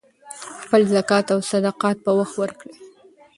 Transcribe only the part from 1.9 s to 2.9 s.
په وخت ورکړئ.